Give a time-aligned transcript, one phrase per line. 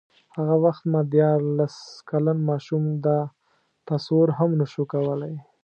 [0.35, 1.75] هغه وخت ما دیارلس
[2.09, 3.17] کلن ماشوم دا
[3.89, 5.35] تصور هم نه شو کولای.